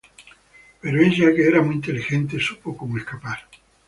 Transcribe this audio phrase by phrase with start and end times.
[0.81, 3.47] Pero ella, que era muy inteligente, supo cómo escapar.